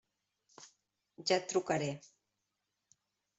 [1.29, 1.91] Ja et trucaré.